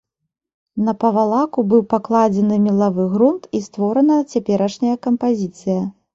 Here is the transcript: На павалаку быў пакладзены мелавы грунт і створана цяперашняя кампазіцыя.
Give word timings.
На 0.85 0.93
павалаку 1.03 1.63
быў 1.73 1.83
пакладзены 1.93 2.57
мелавы 2.65 3.07
грунт 3.13 3.43
і 3.59 3.63
створана 3.67 4.19
цяперашняя 4.31 4.95
кампазіцыя. 5.07 5.79